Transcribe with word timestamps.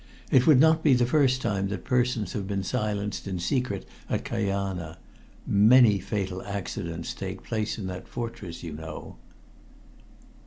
It 0.31 0.47
would 0.47 0.59
not 0.59 0.81
be 0.83 0.95
the 0.95 1.05
first 1.05 1.43
time 1.43 1.67
that 1.67 1.83
persons 1.83 2.33
have 2.33 2.47
been 2.47 2.63
silenced 2.63 3.27
in 3.27 3.37
secret 3.37 3.87
at 4.09 4.25
Kajana. 4.25 4.97
Many 5.45 5.99
fatal 5.99 6.41
accidents 6.41 7.13
take 7.13 7.43
place 7.43 7.77
in 7.77 7.85
that 7.85 8.07
fortress, 8.07 8.63
you 8.63 8.73
know." 8.73 9.17